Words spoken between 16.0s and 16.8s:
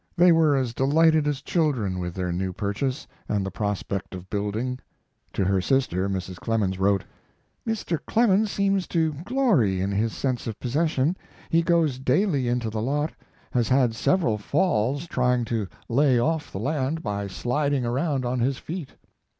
off the